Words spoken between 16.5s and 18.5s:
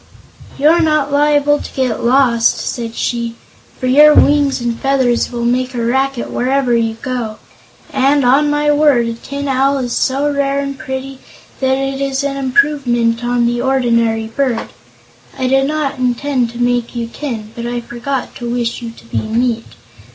make you tin, but I forgot to